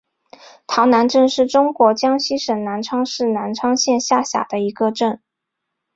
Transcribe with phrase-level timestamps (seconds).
[0.65, 5.21] 塘南镇是中国江西省南昌市南昌县下辖的一个镇。